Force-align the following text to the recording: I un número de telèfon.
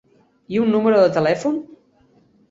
I 0.53 0.61
un 0.61 0.71
número 0.75 1.01
de 1.03 1.11
telèfon. 1.17 1.59